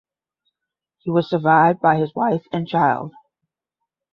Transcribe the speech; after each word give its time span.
He 0.97 1.11
was 1.11 1.29
survived 1.29 1.79
by 1.79 1.97
his 1.97 2.15
wife 2.15 2.47
and 2.51 2.67
child. 2.67 3.13